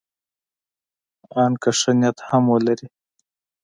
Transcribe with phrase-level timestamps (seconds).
[1.41, 2.87] ان که ښه نیت هم ولري.